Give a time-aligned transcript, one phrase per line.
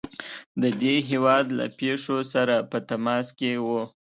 [0.61, 3.81] د دې هیواد له پیښو سره په تماس کې وو.